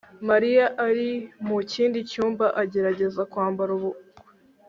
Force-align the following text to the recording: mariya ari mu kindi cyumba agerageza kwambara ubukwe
mariya 0.29 0.65
ari 0.87 1.09
mu 1.47 1.57
kindi 1.71 1.99
cyumba 2.11 2.45
agerageza 2.61 3.21
kwambara 3.31 3.71
ubukwe 3.77 4.21